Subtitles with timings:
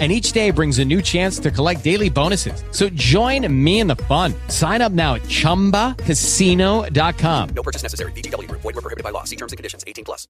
[0.00, 2.64] and each day brings a new chance to collect daily bonuses.
[2.72, 4.34] So join me in the fun.
[4.48, 7.48] Sign up now at ChumbaCasino.com.
[7.54, 8.10] No purchase necessary.
[8.12, 8.50] VGW.
[8.50, 9.22] Void were prohibited by law.
[9.22, 9.84] See terms and conditions.
[9.86, 10.26] 18 plus.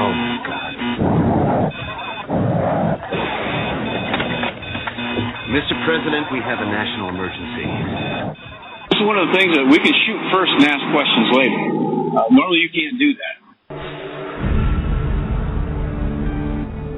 [0.00, 0.72] Oh, my God.
[5.50, 5.74] Mr.
[5.82, 7.66] President, we have a national emergency.
[8.90, 11.58] This is one of the things that we can shoot first and ask questions later.
[12.14, 13.39] Uh, normally, you can't do that.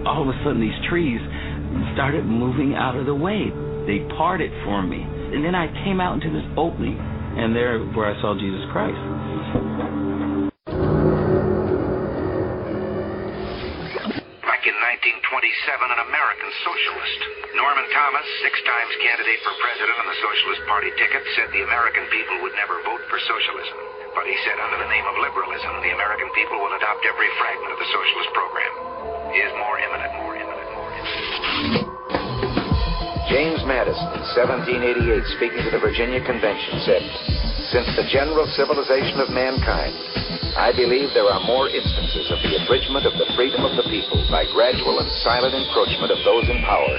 [0.02, 1.22] All of a sudden, these trees
[1.94, 3.54] started moving out of the way.
[3.86, 4.98] They parted for me.
[4.98, 8.98] And then I came out into this opening, and there where I saw Jesus Christ.
[14.42, 15.22] Back in 1927,
[15.86, 17.18] an American socialist,
[17.54, 22.10] Norman Thomas, six times candidate for president on the Socialist Party ticket, said the American
[22.10, 23.78] people would never vote for socialism.
[24.18, 27.70] But he said under the name of liberalism, the American people will adopt every fragment
[27.70, 28.91] of the socialist program.
[29.32, 31.88] Is more imminent, more imminent, more imminent.
[33.32, 37.00] James Madison, in 1788, speaking to the Virginia Convention, said,
[37.72, 39.96] Since the general civilization of mankind,
[40.52, 44.20] I believe there are more instances of the abridgment of the freedom of the people
[44.28, 46.92] by gradual and silent encroachment of those in power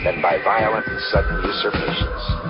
[0.00, 2.45] than by violent and sudden usurpations.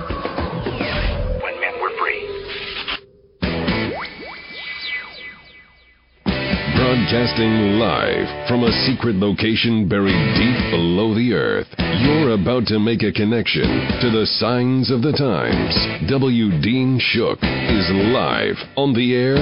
[6.97, 11.67] Broadcasting live from a secret location buried deep below the earth.
[11.77, 13.69] You're about to make a connection
[14.01, 16.09] to the signs of the times.
[16.09, 16.59] W.
[16.59, 19.35] Dean Shook is live on the air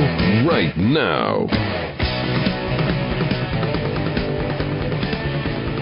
[0.45, 1.47] right now.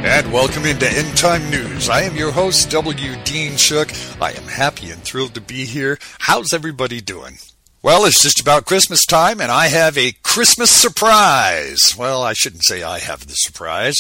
[0.06, 1.90] And welcome into End Time News.
[1.90, 3.16] I am your host, W.
[3.26, 3.90] Dean Shook.
[4.22, 5.98] I am happy and thrilled to be here.
[6.20, 7.38] How's everybody doing?
[7.84, 11.94] Well, it's just about Christmas time, and I have a Christmas surprise.
[11.98, 13.98] Well, I shouldn't say I have the surprise.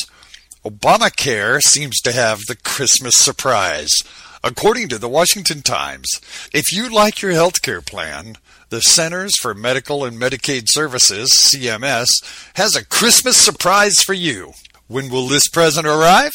[0.64, 3.92] Obamacare seems to have the Christmas surprise.
[4.42, 6.08] According to the Washington Times,
[6.54, 8.38] if you like your health care plan,
[8.70, 12.08] the Centers for Medicare and Medicaid Services, CMS,
[12.54, 14.54] has a Christmas surprise for you.
[14.88, 16.32] When will this present arrive?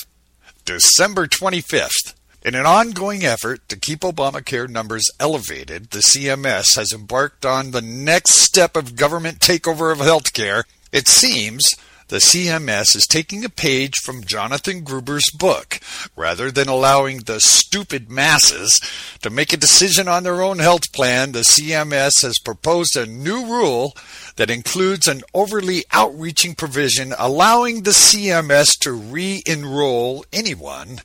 [0.67, 2.13] December 25th.
[2.45, 7.83] In an ongoing effort to keep Obamacare numbers elevated, the CMS has embarked on the
[7.83, 10.63] next step of government takeover of healthcare.
[10.93, 11.65] It seems
[12.07, 15.81] the CMS is taking a page from Jonathan Gruber's book.
[16.15, 18.81] Rather than allowing the stupid masses
[19.21, 23.47] to make a decision on their own health plan, the CMS has proposed a new
[23.47, 23.97] rule
[24.37, 31.01] that includes an overly outreaching provision allowing the CMS to re enroll anyone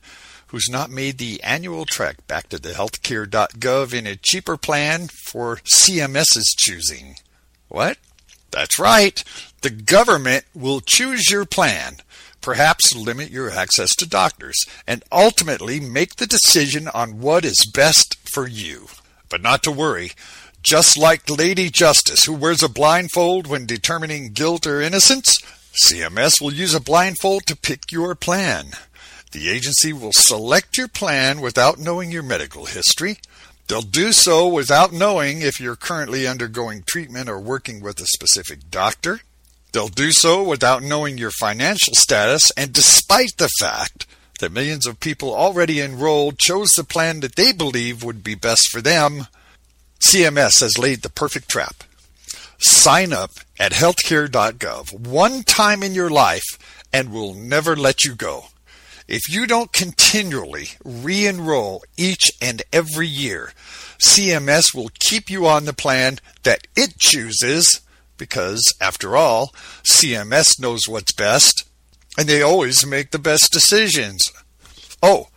[0.54, 5.56] who's not made the annual trek back to the healthcare.gov in a cheaper plan for
[5.64, 7.16] CMS's choosing.
[7.66, 7.98] What?
[8.52, 9.24] That's right.
[9.62, 11.96] The government will choose your plan,
[12.40, 18.16] perhaps limit your access to doctors, and ultimately make the decision on what is best
[18.32, 18.86] for you.
[19.28, 20.12] But not to worry.
[20.62, 25.36] Just like Lady Justice, who wears a blindfold when determining guilt or innocence,
[25.84, 28.66] CMS will use a blindfold to pick your plan.
[29.34, 33.18] The agency will select your plan without knowing your medical history.
[33.66, 38.70] They'll do so without knowing if you're currently undergoing treatment or working with a specific
[38.70, 39.22] doctor.
[39.72, 44.06] They'll do so without knowing your financial status, and despite the fact
[44.38, 48.68] that millions of people already enrolled chose the plan that they believe would be best
[48.70, 49.26] for them,
[49.98, 51.82] CMS has laid the perfect trap.
[52.58, 58.44] Sign up at healthcare.gov one time in your life and we'll never let you go.
[59.06, 63.52] If you don't continually re enroll each and every year,
[63.98, 67.80] CMS will keep you on the plan that it chooses
[68.16, 69.52] because, after all,
[69.82, 71.64] CMS knows what's best
[72.16, 74.32] and they always make the best decisions.
[75.02, 75.28] Oh,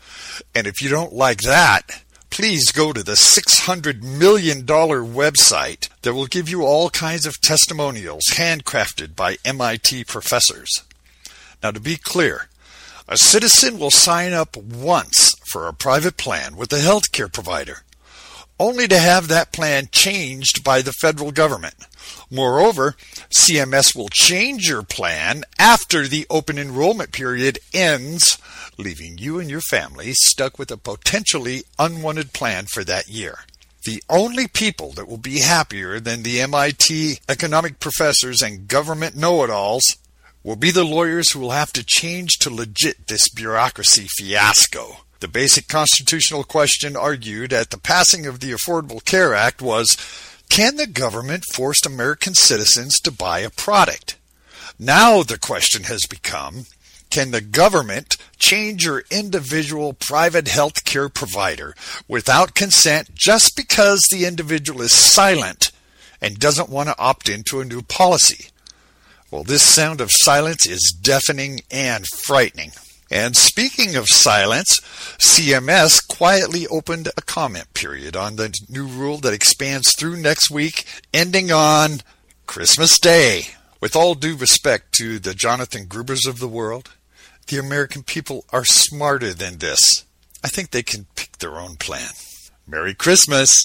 [0.55, 6.27] and if you don't like that, please go to the $600 million website that will
[6.27, 10.83] give you all kinds of testimonials handcrafted by MIT professors.
[11.63, 12.47] Now, to be clear,
[13.07, 17.83] a citizen will sign up once for a private plan with a healthcare provider,
[18.59, 21.75] only to have that plan changed by the federal government.
[22.29, 22.95] Moreover,
[23.29, 28.37] CMS will change your plan after the open enrollment period ends,
[28.77, 33.39] leaving you and your family stuck with a potentially unwanted plan for that year.
[33.85, 39.43] The only people that will be happier than the MIT economic professors and government know
[39.45, 39.95] it alls
[40.47, 44.99] will be the lawyers who will have to change to legit this bureaucracy fiasco.
[45.19, 49.97] The basic constitutional question argued at the passing of the Affordable Care Act was
[50.49, 54.15] can the government force American citizens to buy a product?
[54.79, 56.67] Now the question has become
[57.09, 61.75] can the government change your individual private health care provider
[62.07, 65.73] without consent just because the individual is silent
[66.21, 68.47] and doesn't want to opt into a new policy?
[69.29, 72.71] Well, this sound of silence is deafening and frightening.
[73.11, 74.79] And speaking of silence,
[75.17, 80.85] CMS quietly opened a comment period on the new rule that expands through next week,
[81.13, 82.01] ending on
[82.45, 83.43] Christmas Day.
[83.79, 86.91] With all due respect to the Jonathan Grubers of the world,
[87.47, 90.05] the American people are smarter than this.
[90.43, 92.11] I think they can pick their own plan.
[92.65, 93.55] Merry Christmas!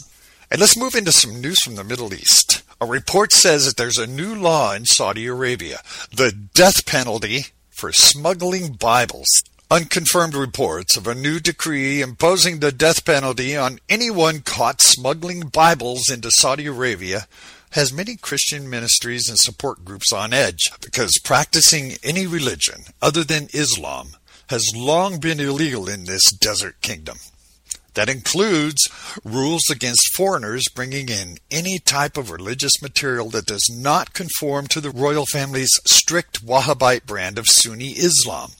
[0.51, 2.63] And let's move into some news from the Middle East.
[2.83, 7.93] A report says that there's a new law in Saudi Arabia, the death penalty for
[7.93, 9.29] smuggling Bibles.
[9.71, 16.11] Unconfirmed reports of a new decree imposing the death penalty on anyone caught smuggling Bibles
[16.11, 17.29] into Saudi Arabia
[17.71, 23.47] has many Christian ministries and support groups on edge because practicing any religion other than
[23.55, 24.17] Islam
[24.49, 27.19] has long been illegal in this desert kingdom.
[27.95, 28.89] That includes
[29.23, 34.81] rules against foreigners bringing in any type of religious material that does not conform to
[34.81, 38.53] the royal family's strict Wahhabite brand of Sunni Islam.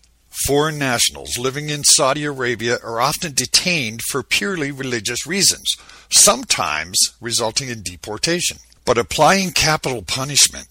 [0.47, 5.77] Foreign nationals living in Saudi Arabia are often detained for purely religious reasons,
[6.11, 8.59] sometimes resulting in deportation.
[8.85, 10.69] But applying capital punishment,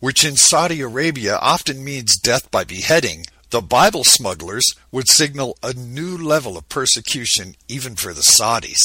[0.00, 5.72] which in Saudi Arabia often means death by beheading, the Bible smugglers would signal a
[5.72, 8.80] new level of persecution even for the Saudis.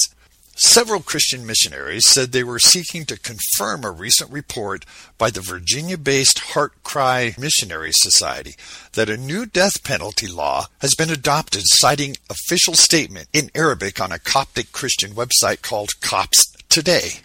[0.62, 4.86] Several Christian missionaries said they were seeking to confirm a recent report
[5.18, 8.56] by the Virginia based Heart Cry Missionary Society
[8.92, 14.12] that a new death penalty law has been adopted, citing official statement in Arabic on
[14.12, 17.22] a Coptic Christian website called Copts Today.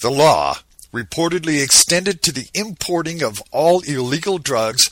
[0.00, 0.58] The law
[0.92, 4.90] reportedly extended to the importing of all illegal drugs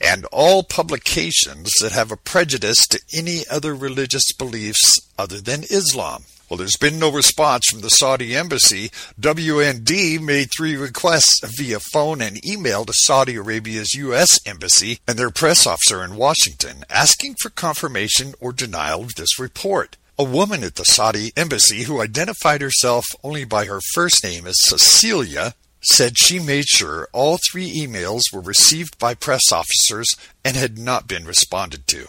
[0.00, 6.24] and all publications that have a prejudice to any other religious beliefs other than Islam.
[6.48, 8.90] Well, there's been no response from the Saudi embassy.
[9.18, 14.38] WND made three requests via phone and email to Saudi Arabia's U.S.
[14.46, 19.96] embassy and their press officer in Washington, asking for confirmation or denial of this report.
[20.18, 24.54] A woman at the Saudi embassy who identified herself only by her first name as
[24.60, 30.08] Cecilia said she made sure all three emails were received by press officers
[30.44, 32.06] and had not been responded to.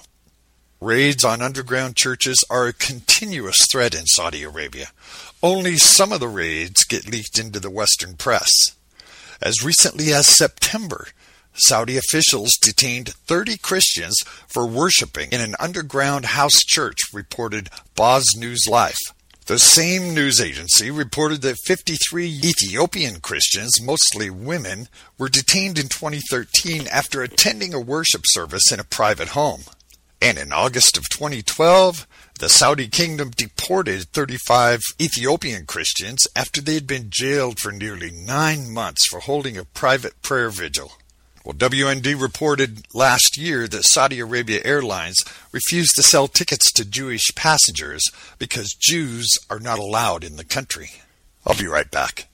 [0.82, 4.88] Raids on underground churches are a continuous threat in Saudi Arabia.
[5.42, 8.50] Only some of the raids get leaked into the Western press.
[9.42, 11.08] As recently as September,
[11.54, 18.68] Saudi officials detained 30 Christians for worshiping in an underground house church, reported Boz News
[18.68, 18.98] Life.
[19.48, 24.88] The same news agency reported that 53 Ethiopian Christians, mostly women,
[25.20, 29.62] were detained in 2013 after attending a worship service in a private home.
[30.20, 32.08] And in August of 2012,
[32.40, 38.74] the Saudi kingdom deported 35 Ethiopian Christians after they had been jailed for nearly nine
[38.74, 40.94] months for holding a private prayer vigil.
[41.46, 47.36] Well, WND reported last year that Saudi Arabia Airlines refused to sell tickets to Jewish
[47.36, 48.02] passengers
[48.40, 50.90] because Jews are not allowed in the country.
[51.46, 52.30] I'll be right back.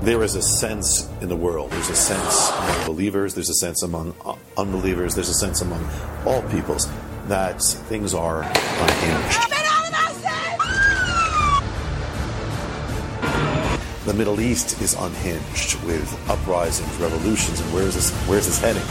[0.00, 1.72] There is a sense in the world.
[1.72, 5.86] There's a sense among believers, there's a sense among uh, unbelievers, there's a sense among
[6.24, 6.88] all peoples
[7.26, 9.55] that things are unhinged.
[14.06, 18.82] The Middle East is unhinged with uprisings, revolutions, and where's this, where's this heading?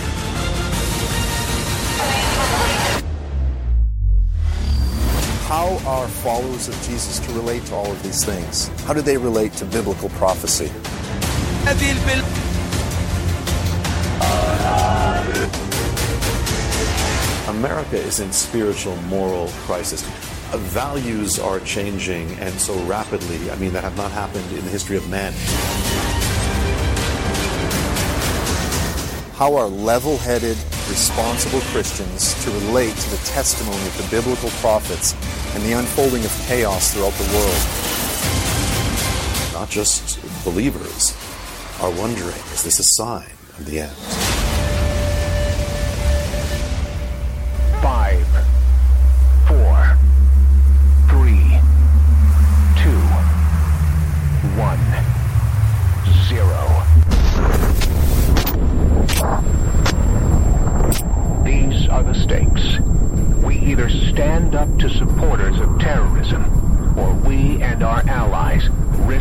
[5.48, 8.68] How are followers of Jesus to relate to all of these things?
[8.84, 10.70] How do they relate to biblical prophecy?
[17.48, 20.04] America is in spiritual, moral crisis
[20.54, 23.52] values are changing and so rapidly.
[23.52, 25.34] I mean, that have not happened in the history of man.
[29.36, 30.58] How are level headed,
[30.90, 35.14] responsible Christians to relate to the testimony of the biblical prophets
[35.56, 37.62] and the unfolding of chaos throughout the world?
[39.54, 41.16] Not just believers
[41.82, 44.45] are wondering is this a sign of the end?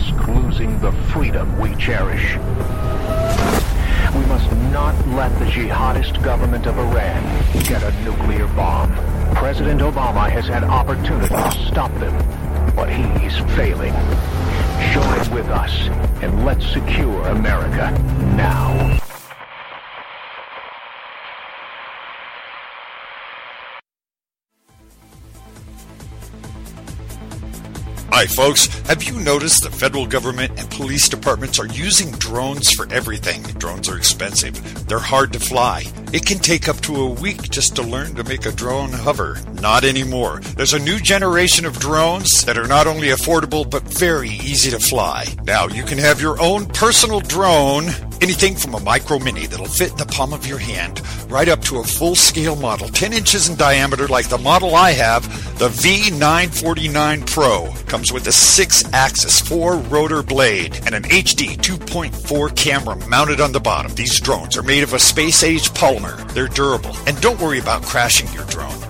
[0.04, 2.36] Risk losing the freedom we cherish.
[4.14, 7.22] We must not let the jihadist government of Iran
[7.64, 8.92] get a nuclear bomb.
[9.34, 12.14] President Obama has had opportunity to stop them,
[12.74, 13.94] but he's failing.
[14.92, 15.72] Join with us
[16.22, 17.90] and let's secure America
[18.36, 19.03] now.
[28.16, 28.66] Hi, folks.
[28.86, 33.42] Have you noticed the federal government and police departments are using drones for everything?
[33.58, 34.86] Drones are expensive.
[34.86, 35.82] They're hard to fly.
[36.12, 39.40] It can take up to a week just to learn to make a drone hover.
[39.54, 40.38] Not anymore.
[40.54, 44.78] There's a new generation of drones that are not only affordable but very easy to
[44.78, 45.26] fly.
[45.42, 47.86] Now you can have your own personal drone
[48.24, 51.60] Anything from a micro mini that'll fit in the palm of your hand, right up
[51.64, 55.24] to a full scale model, 10 inches in diameter, like the model I have,
[55.58, 57.70] the V949 Pro.
[57.84, 63.52] Comes with a 6 axis, 4 rotor blade, and an HD 2.4 camera mounted on
[63.52, 63.94] the bottom.
[63.94, 66.16] These drones are made of a space age polymer.
[66.32, 66.96] They're durable.
[67.06, 68.80] And don't worry about crashing your drone.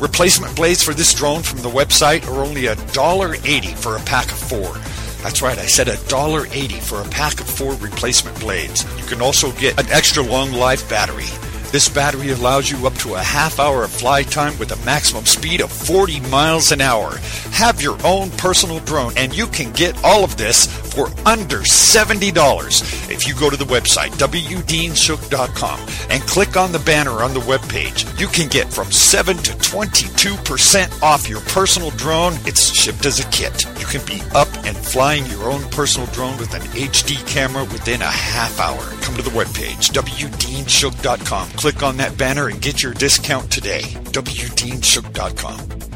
[0.00, 4.38] Replacement blades for this drone from the website are only $1.80 for a pack of
[4.38, 4.76] four.
[5.22, 8.84] That's right, I said $1.80 for a pack of four replacement blades.
[8.98, 11.28] You can also get an extra long life battery.
[11.70, 15.24] This battery allows you up to a half hour of flight time with a maximum
[15.24, 17.16] speed of 40 miles an hour.
[17.52, 23.10] Have your own personal drone, and you can get all of this for under $70.
[23.10, 25.80] If you go to the website, wdeanshook.com,
[26.10, 31.02] and click on the banner on the webpage, you can get from 7 to 22%
[31.02, 32.34] off your personal drone.
[32.44, 33.64] It's shipped as a kit.
[33.78, 38.02] You can be up and flying your own personal drone with an HD camera within
[38.02, 38.82] a half hour.
[39.02, 41.50] Come to the webpage, wdeanshook.com.
[41.52, 43.82] Click on that banner and get your discount today.
[43.82, 45.91] wdeanshook.com.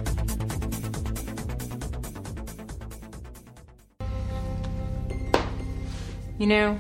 [6.39, 6.79] You know,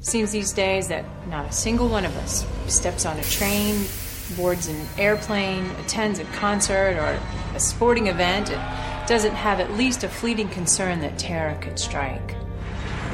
[0.00, 3.84] seems these days that not a single one of us steps on a train,
[4.34, 7.20] boards an airplane, attends a concert or
[7.54, 12.34] a sporting event, and doesn't have at least a fleeting concern that terror could strike.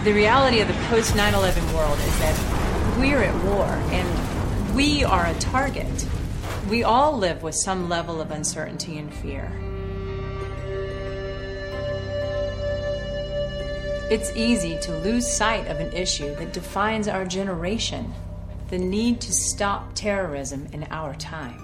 [0.04, 5.02] The reality of the post 9 11 world is that we're at war and we
[5.02, 6.06] are a target.
[6.70, 9.50] We all live with some level of uncertainty and fear.
[14.10, 18.14] It's easy to lose sight of an issue that defines our generation
[18.70, 21.62] the need to stop terrorism in our time.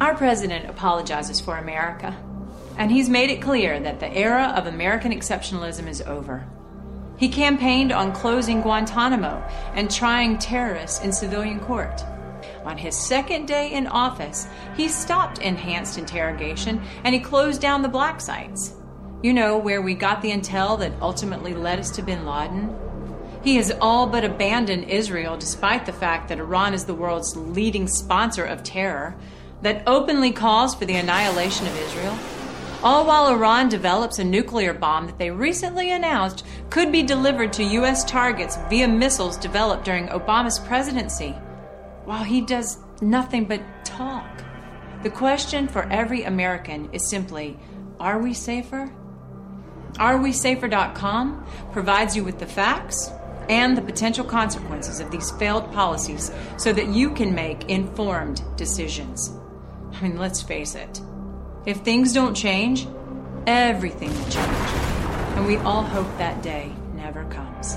[0.00, 2.16] Our president apologizes for America,
[2.78, 6.46] and he's made it clear that the era of American exceptionalism is over.
[7.18, 12.02] He campaigned on closing Guantanamo and trying terrorists in civilian court.
[12.64, 17.88] On his second day in office, he stopped enhanced interrogation and he closed down the
[17.88, 18.74] black sites.
[19.22, 22.74] You know, where we got the intel that ultimately led us to bin Laden?
[23.42, 27.86] He has all but abandoned Israel despite the fact that Iran is the world's leading
[27.86, 29.16] sponsor of terror,
[29.62, 32.18] that openly calls for the annihilation of Israel.
[32.82, 37.64] All while Iran develops a nuclear bomb that they recently announced could be delivered to
[37.64, 38.04] U.S.
[38.04, 41.34] targets via missiles developed during Obama's presidency
[42.04, 44.42] while he does nothing but talk.
[45.02, 47.58] The question for every American is simply
[47.98, 48.92] Are we safer?
[49.94, 53.10] AreWeSafer.com provides you with the facts
[53.48, 59.32] and the potential consequences of these failed policies so that you can make informed decisions.
[59.92, 61.00] I mean, let's face it.
[61.66, 62.86] If things don't change,
[63.46, 64.70] everything will change.
[65.36, 67.76] And we all hope that day never comes.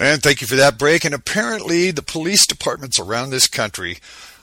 [0.00, 1.04] And thank you for that break.
[1.04, 3.98] And apparently, the police departments around this country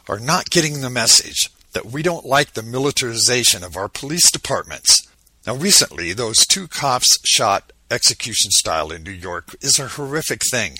[0.07, 5.07] are not getting the message that we don't like the militarization of our police departments.
[5.47, 10.75] Now, recently, those two cops shot execution style in New York is a horrific thing.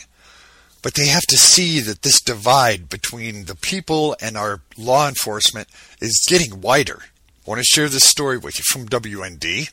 [0.84, 5.70] But they have to see that this divide between the people and our law enforcement
[6.00, 7.00] is getting wider.
[7.02, 9.72] I want to share this story with you from WND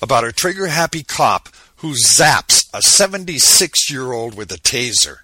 [0.00, 5.18] about a trigger happy cop who zaps a 76 year old with a taser.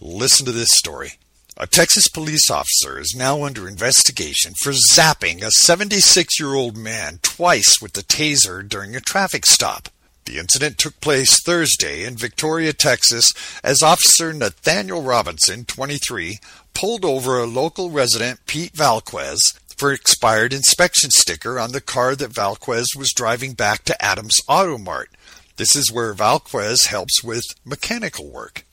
[0.00, 1.12] Listen to this story.
[1.56, 7.18] A Texas police officer is now under investigation for zapping a 76 year old man
[7.22, 9.88] twice with the taser during a traffic stop.
[10.24, 13.32] The incident took place Thursday in Victoria, Texas,
[13.64, 16.38] as Officer Nathaniel Robinson, 23,
[16.74, 19.40] pulled over a local resident, Pete Valquez,
[19.76, 24.76] for expired inspection sticker on the car that Valquez was driving back to Adams Auto
[24.76, 25.10] Mart.
[25.58, 28.64] This is where Valquez helps with mechanical work.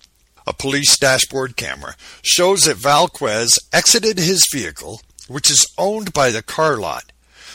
[0.45, 6.43] A police dashboard camera shows that Valquez exited his vehicle, which is owned by the
[6.43, 7.11] car lot.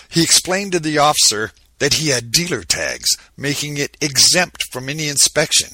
[0.09, 5.07] He explained to the officer that he had dealer tags, making it exempt from any
[5.07, 5.69] inspection.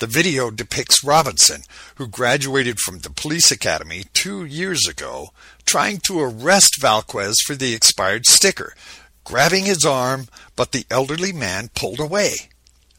[0.00, 1.62] The video depicts Robinson,
[1.94, 5.28] who graduated from the police academy two years ago,
[5.64, 8.74] trying to arrest Valquez for the expired sticker,
[9.22, 10.26] grabbing his arm,
[10.56, 12.48] but the elderly man pulled away.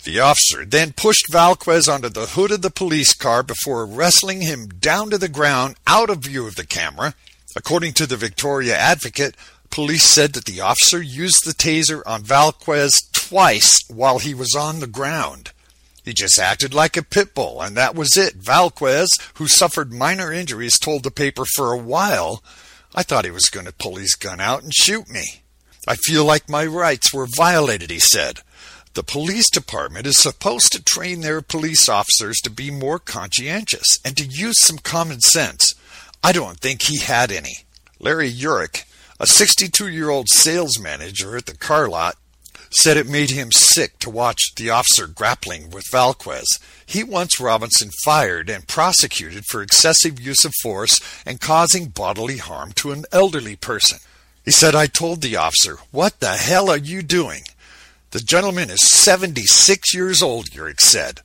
[0.03, 4.68] The officer then pushed Valquez onto the hood of the police car before wrestling him
[4.68, 7.15] down to the ground out of view of the camera.
[7.56, 9.36] According to the Victoria Advocate,
[9.70, 14.79] police said that the officer used the taser on Valquez twice while he was on
[14.79, 15.51] the ground.
[16.06, 18.36] He just acted like a pit bull, and that was it.
[18.36, 22.41] Valquez, who suffered minor injuries, told the paper for a while,
[22.96, 25.44] I thought he was going to pull his gun out and shoot me.
[25.88, 28.39] I feel like my rights were violated, he said.
[28.96, 34.17] The police department is supposed to train their police officers to be more conscientious and
[34.17, 35.75] to use some common sense.
[36.24, 37.60] I don't think he had any.
[38.00, 38.86] Larry Urick,
[39.19, 42.17] a 62 year old sales manager at the car lot,
[42.72, 46.48] said it made him sick to watch the officer grappling with Valquez.
[46.86, 52.72] He wants Robinson fired and prosecuted for excessive use of force and causing bodily harm
[52.74, 54.00] to an elderly person.
[54.46, 57.43] He said, I told the officer, What the hell are you doing?
[58.11, 61.21] The gentleman is 76 years old, Urick said.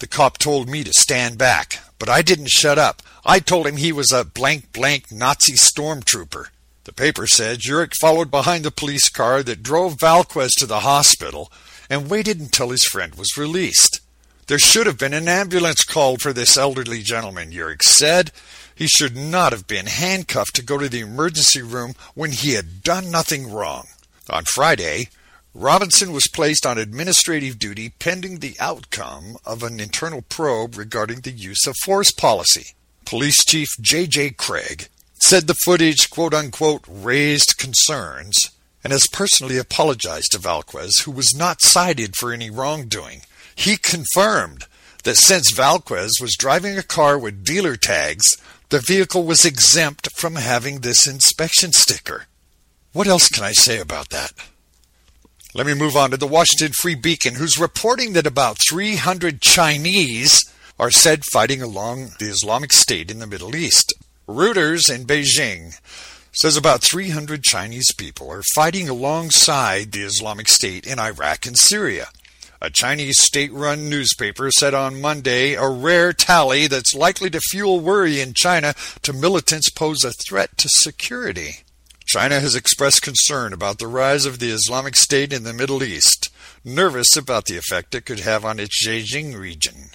[0.00, 3.02] The cop told me to stand back, but I didn't shut up.
[3.24, 6.46] I told him he was a blank blank Nazi stormtrooper.
[6.84, 11.52] The paper said Urick followed behind the police car that drove Valquez to the hospital
[11.88, 14.00] and waited until his friend was released.
[14.48, 18.32] There should have been an ambulance called for this elderly gentleman, Urick said.
[18.74, 22.82] He should not have been handcuffed to go to the emergency room when he had
[22.82, 23.86] done nothing wrong.
[24.30, 25.10] On Friday,
[25.54, 31.30] Robinson was placed on administrative duty pending the outcome of an internal probe regarding the
[31.30, 32.74] use of force policy.
[33.04, 34.30] Police Chief J.J.
[34.30, 34.88] Craig
[35.20, 38.50] said the footage, quote unquote, raised concerns
[38.84, 43.22] and has personally apologized to Valquez, who was not cited for any wrongdoing.
[43.54, 44.66] He confirmed
[45.04, 48.24] that since Valquez was driving a car with dealer tags,
[48.68, 52.26] the vehicle was exempt from having this inspection sticker.
[52.92, 54.32] What else can I say about that?
[55.58, 60.44] Let me move on to the Washington Free Beacon, who's reporting that about 300 Chinese
[60.78, 63.92] are said fighting along the Islamic State in the Middle East.
[64.28, 65.76] Reuters in Beijing
[66.30, 72.06] says about 300 Chinese people are fighting alongside the Islamic State in Iraq and Syria.
[72.62, 77.80] A Chinese state run newspaper said on Monday a rare tally that's likely to fuel
[77.80, 81.64] worry in China to militants pose a threat to security.
[82.08, 86.30] China has expressed concern about the rise of the Islamic State in the Middle East,
[86.64, 89.90] nervous about the effect it could have on its Xinjiang region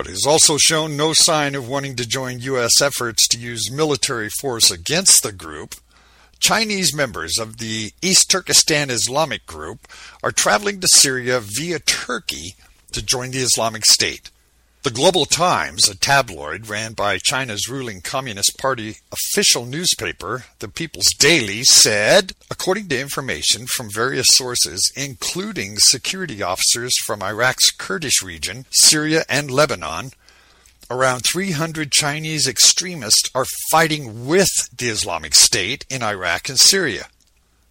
[0.00, 2.80] but has also shown no sign of wanting to join U.S.
[2.80, 5.74] efforts to use military force against the group.
[6.38, 9.86] Chinese members of the East Turkestan Islamic group
[10.22, 12.54] are traveling to Syria via Turkey
[12.92, 14.30] to join the Islamic State.
[14.82, 21.12] The Global Times, a tabloid ran by China's ruling Communist Party official newspaper, the People's
[21.18, 28.64] Daily, said, according to information from various sources, including security officers from Iraq's Kurdish region,
[28.70, 30.12] Syria, and Lebanon,
[30.90, 37.08] around 300 Chinese extremists are fighting with the Islamic State in Iraq and Syria.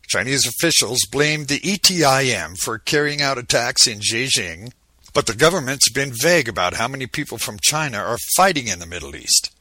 [0.08, 4.74] Chinese officials blamed the ETIM for carrying out attacks in Xinjiang
[5.19, 8.86] but the government's been vague about how many people from China are fighting in the
[8.86, 9.51] Middle East.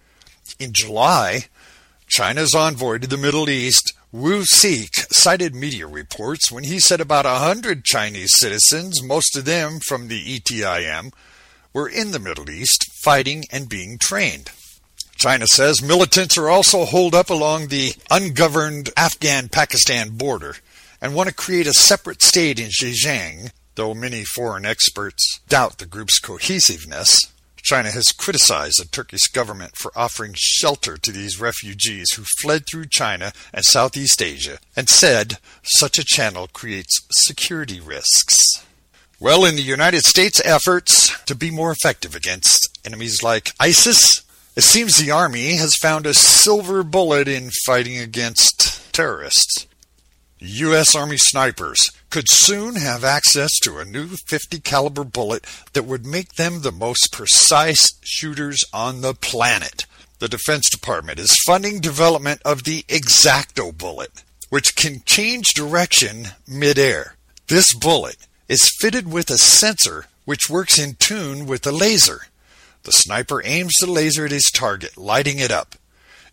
[0.61, 1.47] In July,
[2.07, 7.27] China's envoy to the Middle East, Wu Sike, cited media reports when he said about
[7.27, 11.13] a hundred Chinese citizens, most of them from the ETIM,
[11.73, 14.53] were in the Middle East fighting and being trained.
[15.17, 20.55] China says militants are also holed up along the ungoverned Afghan Pakistan border
[21.01, 25.87] and want to create a separate state in Xinjiang Though many foreign experts doubt the
[25.87, 32.25] group's cohesiveness, China has criticized the Turkish government for offering shelter to these refugees who
[32.43, 38.35] fled through China and Southeast Asia and said such a channel creates security risks.
[39.21, 44.25] Well, in the United States' efforts to be more effective against enemies like ISIS,
[44.57, 49.69] it seems the Army has found a silver bullet in fighting against terrorists.
[50.41, 50.97] U.S.
[50.97, 56.35] Army snipers could soon have access to a new 50 caliber bullet that would make
[56.35, 59.87] them the most precise shooters on the planet.
[60.19, 67.15] The Defense Department is funding development of the Exacto bullet, which can change direction midair.
[67.47, 68.17] This bullet
[68.49, 72.23] is fitted with a sensor which works in tune with the laser.
[72.83, 75.77] The sniper aims the laser at his target, lighting it up.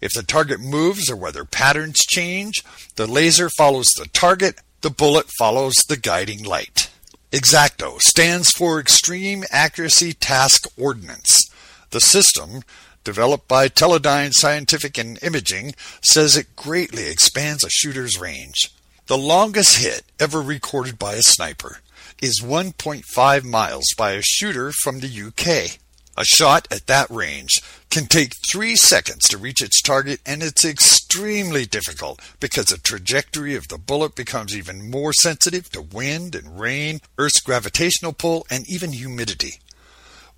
[0.01, 2.63] If the target moves or weather patterns change,
[2.95, 6.89] the laser follows the target, the bullet follows the guiding light.
[7.31, 11.49] Exacto stands for Extreme Accuracy Task Ordnance.
[11.89, 12.61] The system,
[13.03, 18.71] developed by Teledyne Scientific and Imaging, says it greatly expands a shooter's range.
[19.07, 21.79] The longest hit ever recorded by a sniper
[22.21, 25.77] is 1.5 miles by a shooter from the UK.
[26.17, 27.61] A shot at that range
[27.95, 33.55] can take three seconds to reach its target, and it's extremely difficult because the trajectory
[33.55, 38.67] of the bullet becomes even more sensitive to wind and rain, Earth's gravitational pull, and
[38.67, 39.61] even humidity.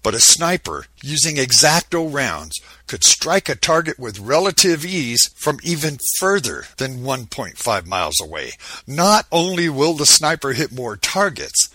[0.03, 5.97] But a sniper using exacto rounds could strike a target with relative ease from even
[6.19, 8.51] further than 1.5 miles away.
[8.85, 11.69] Not only will the sniper hit more targets,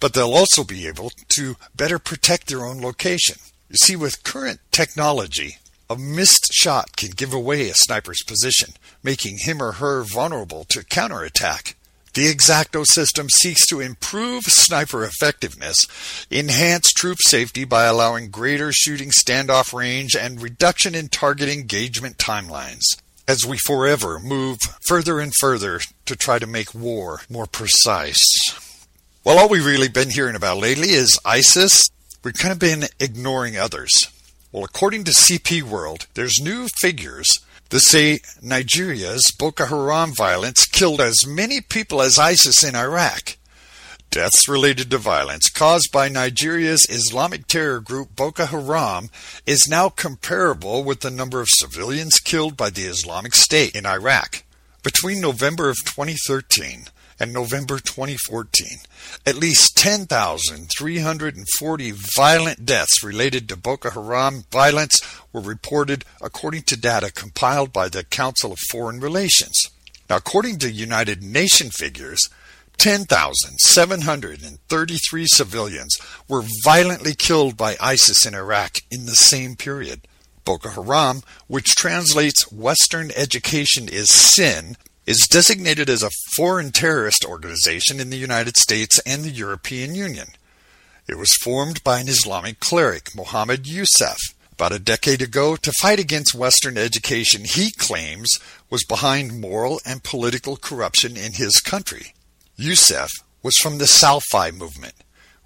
[0.00, 3.36] but they'll also be able to better protect their own location.
[3.70, 5.58] You see, with current technology,
[5.90, 10.84] a missed shot can give away a sniper's position, making him or her vulnerable to
[10.84, 11.76] counterattack.
[12.14, 15.76] The Exacto system seeks to improve sniper effectiveness,
[16.30, 22.84] enhance troop safety by allowing greater shooting standoff range, and reduction in target engagement timelines
[23.28, 28.18] as we forever move further and further to try to make war more precise.
[29.24, 31.90] Well, all we've really been hearing about lately is ISIS.
[32.24, 33.92] We've kind of been ignoring others.
[34.50, 37.28] Well, according to CP World, there's new figures
[37.70, 43.36] that say Nigeria's Boko Haram violence killed as many people as ISIS in Iraq.
[44.10, 49.10] Deaths related to violence caused by Nigeria's Islamic terror group Boko Haram
[49.46, 54.42] is now comparable with the number of civilians killed by the Islamic State in Iraq.
[54.82, 56.86] Between November of 2013
[57.20, 58.78] and November 2014,
[59.26, 65.00] at least 10,340 violent deaths related to Boko Haram violence
[65.32, 69.68] were reported according to data compiled by the Council of Foreign Relations.
[70.08, 72.28] Now, according to United Nations figures,
[72.78, 75.96] 10,733 civilians
[76.28, 80.06] were violently killed by ISIS in Iraq in the same period.
[80.44, 84.76] Boko Haram, which translates Western education is sin,
[85.08, 90.28] is designated as a foreign terrorist organization in the United States and the European Union.
[91.08, 94.18] It was formed by an Islamic cleric, Mohammed Yusuf,
[94.52, 98.28] about a decade ago to fight against Western education he claims
[98.68, 102.12] was behind moral and political corruption in his country.
[102.56, 103.10] Yusuf
[103.42, 104.94] was from the Salafi movement,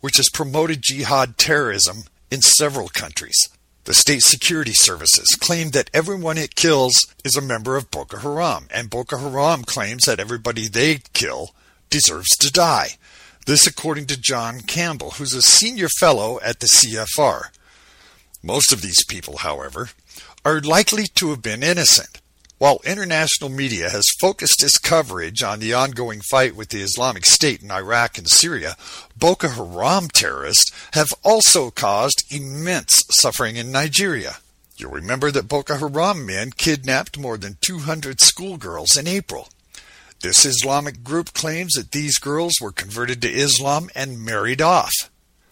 [0.00, 1.98] which has promoted jihad terrorism
[2.32, 3.36] in several countries.
[3.84, 8.68] The state security services claim that everyone it kills is a member of Boko Haram,
[8.70, 11.50] and Boko Haram claims that everybody they kill
[11.90, 12.90] deserves to die.
[13.44, 17.50] This according to John Campbell, who's a senior fellow at the CFR.
[18.40, 19.90] Most of these people, however,
[20.44, 22.21] are likely to have been innocent.
[22.62, 27.60] While international media has focused its coverage on the ongoing fight with the Islamic State
[27.60, 28.76] in Iraq and Syria,
[29.16, 34.36] Boko Haram terrorists have also caused immense suffering in Nigeria.
[34.76, 39.48] You'll remember that Boko Haram men kidnapped more than 200 schoolgirls in April.
[40.20, 44.94] This Islamic group claims that these girls were converted to Islam and married off.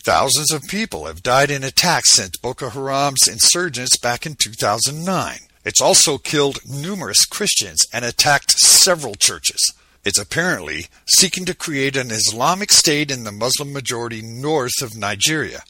[0.05, 5.50] Thousands of people have died in attacks since Boko Haram's insurgents back in 2009.
[5.65, 9.75] It's also killed numerous Christians and attacked several churches.
[10.05, 15.63] It's apparently seeking to create an Islamic state in the Muslim majority north of Nigeria.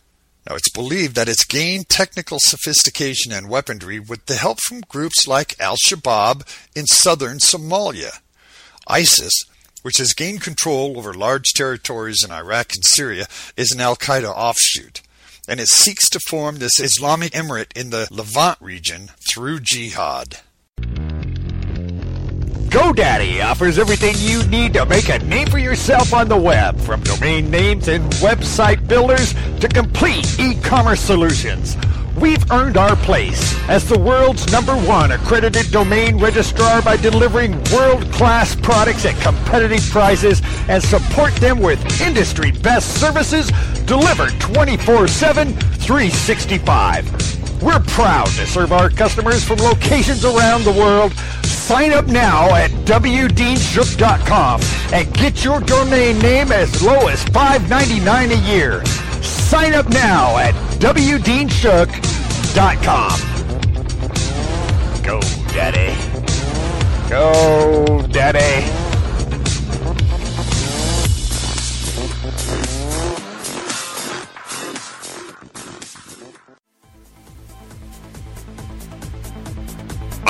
[0.49, 5.27] Now, it's believed that it's gained technical sophistication and weaponry with the help from groups
[5.27, 8.21] like Al Shabaab in southern Somalia.
[8.87, 9.45] ISIS,
[9.83, 13.27] which has gained control over large territories in Iraq and Syria,
[13.57, 15.03] is an Al Qaeda offshoot
[15.51, 20.39] and it seeks to form this Islamic emirate in the Levant region through jihad.
[22.71, 27.03] GoDaddy offers everything you need to make a name for yourself on the web, from
[27.03, 31.77] domain names and website builders to complete e-commerce solutions.
[32.21, 38.57] We've earned our place as the world's number one accredited domain registrar by delivering world-class
[38.57, 43.51] products at competitive prices and support them with industry best services
[43.87, 47.63] delivered 24-7, 365.
[47.63, 51.15] We're proud to serve our customers from locations around the world.
[51.45, 54.61] Sign up now at wdeanshook.com
[54.93, 58.85] and get your domain name as low as $5.99 a year.
[59.23, 63.21] Sign up now at wdeanshook.com.
[65.03, 65.21] Go,
[65.53, 65.95] Daddy.
[67.11, 68.80] Go, Daddy.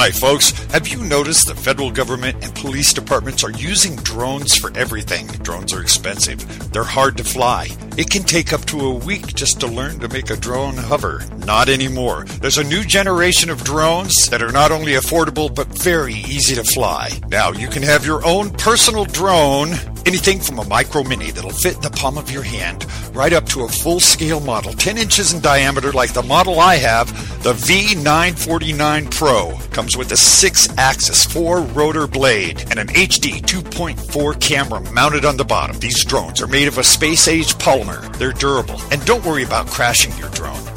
[0.01, 0.53] Hi, folks.
[0.73, 5.27] Have you noticed the federal government and police departments are using drones for everything?
[5.27, 6.73] Drones are expensive.
[6.73, 7.69] They're hard to fly.
[7.99, 11.23] It can take up to a week just to learn to make a drone hover.
[11.51, 12.27] Not anymore.
[12.41, 16.63] There's a new generation of drones that are not only affordable but very easy to
[16.63, 17.11] fly.
[17.29, 19.75] Now, you can have your own personal drone
[20.07, 23.65] Anything from a micro mini that'll fit the palm of your hand, right up to
[23.65, 27.09] a full scale model, 10 inches in diameter, like the model I have,
[27.43, 29.59] the V949 Pro.
[29.73, 35.37] Comes with a 6 axis, 4 rotor blade, and an HD 2.4 camera mounted on
[35.37, 35.79] the bottom.
[35.79, 38.17] These drones are made of a space age polymer.
[38.17, 40.70] They're durable, and don't worry about crashing your drone.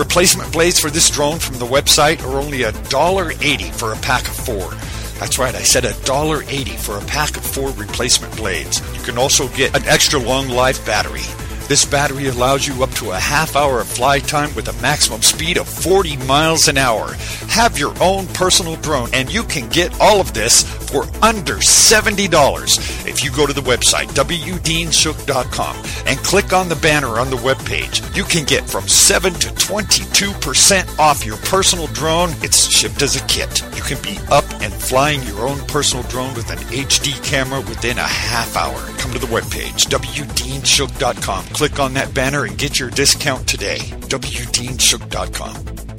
[0.00, 4.34] Replacement blades for this drone from the website are only $1.80 for a pack of
[4.34, 4.70] four.
[5.20, 8.80] That's right, I said $1.80 for a pack of four replacement blades.
[8.96, 11.20] You can also get an extra long life battery.
[11.68, 15.20] This battery allows you up to a half hour of flight time with a maximum
[15.20, 17.12] speed of 40 miles an hour.
[17.48, 23.06] Have your own personal drone, and you can get all of this for under $70.
[23.06, 25.76] If you go to the website, wdeanshook.com,
[26.06, 30.98] and click on the banner on the webpage, you can get from 7 to 22%
[30.98, 32.30] off your personal drone.
[32.42, 33.62] It's shipped as a kit.
[33.74, 37.98] You can be up and flying your own personal drone with an HD camera within
[37.98, 38.80] a half hour.
[38.98, 43.78] Come to the webpage, wdeanshook.com click on that banner and get your discount today.
[44.08, 45.89] WDeanShook.com.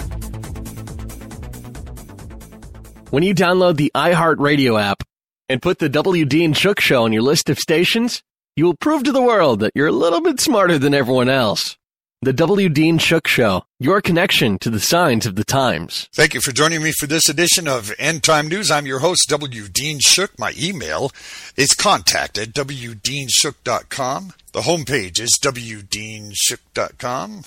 [3.12, 5.04] When you download the iHeartRadio app
[5.50, 6.24] and put the W.
[6.24, 8.24] Dean Shook Show on your list of stations,
[8.56, 11.76] you will prove to the world that you're a little bit smarter than everyone else.
[12.22, 12.70] The W.
[12.70, 16.08] Dean Shook Show, your connection to the signs of the times.
[16.16, 18.72] Thank you for joining me for this edition of End Time News.
[18.72, 19.68] I'm your host, W.
[19.68, 20.40] Dean Shook.
[20.40, 21.12] My email
[21.58, 24.34] is contact at wdeanshook.com.
[24.54, 27.44] The homepage is wdeanshook.com.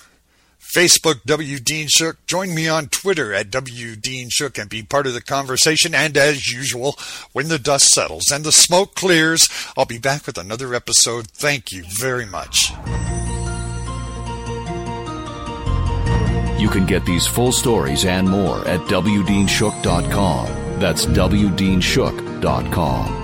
[0.75, 1.59] Facebook, W.
[1.61, 2.27] Dean Shook.
[2.27, 3.97] Join me on Twitter at W.
[3.97, 5.95] Dean Shook and be part of the conversation.
[5.95, 6.97] And as usual,
[7.33, 11.29] when the dust settles and the smoke clears, I'll be back with another episode.
[11.29, 12.73] Thank you very much.
[16.59, 20.81] You can get these full stories and more at WDeanShook.com.
[20.81, 23.24] That's WDeanShook.com.